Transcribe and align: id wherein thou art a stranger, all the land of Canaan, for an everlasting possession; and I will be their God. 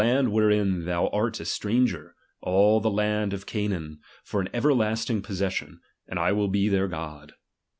id 0.03 0.29
wherein 0.29 0.85
thou 0.85 1.05
art 1.09 1.39
a 1.39 1.45
stranger, 1.45 2.15
all 2.41 2.79
the 2.79 2.89
land 2.89 3.33
of 3.33 3.45
Canaan, 3.45 3.99
for 4.23 4.41
an 4.41 4.49
everlasting 4.51 5.21
possession; 5.21 5.79
and 6.07 6.17
I 6.17 6.31
will 6.31 6.47
be 6.47 6.67
their 6.69 6.87
God. 6.87 7.33